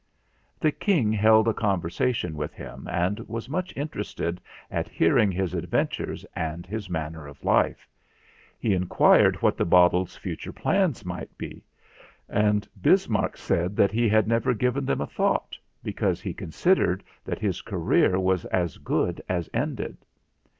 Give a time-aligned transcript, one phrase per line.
[0.59, 6.25] The King held a conversation with him, and was much interested at hearing his adventures
[6.35, 7.87] and his manner of life.
[8.57, 11.63] He inquired what the bottle's future plans might be
[12.27, 17.37] and Bismarck said that he had never given them a thought because he considered that
[17.37, 19.97] his career was as good as ended.